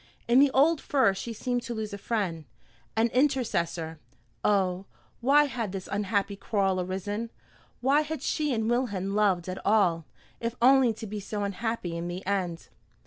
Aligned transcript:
In 0.27 0.39
the 0.39 0.49
old 0.49 0.81
fir 0.81 1.13
she 1.13 1.31
seemed 1.31 1.61
to 1.61 1.75
lose 1.75 1.93
a 1.93 1.97
friend, 1.99 2.45
an 2.97 3.09
intercessor. 3.09 3.99
Oh, 4.43 4.85
why 5.19 5.43
had 5.43 5.73
this 5.73 5.87
unhappy 5.91 6.35
quarrel 6.35 6.81
arisen? 6.81 7.29
Why 7.81 8.01
had 8.01 8.23
she 8.23 8.51
and 8.51 8.67
Wilhelm 8.67 9.11
loved 9.11 9.47
at 9.47 9.63
all, 9.63 10.05
if 10.39 10.55
only 10.59 10.91
to 10.91 11.05
be 11.05 11.19
so 11.19 11.43
unhappy 11.43 11.95
in 11.95 12.07
the 12.07 12.25
end? 12.25 12.69